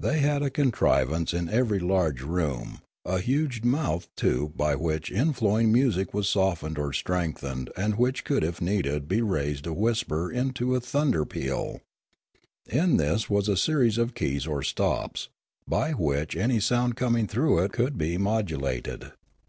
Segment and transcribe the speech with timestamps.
[0.00, 5.12] They had a contriv ance in every large room, a huge mouthed tube by which
[5.12, 10.32] inflowing music was softened or strengthened and which could if need be raise a whisper
[10.32, 11.80] into a thunder peal;
[12.66, 15.28] in this was a series of keys or stops,
[15.68, 19.12] by which any sound coming through it could be modu lated.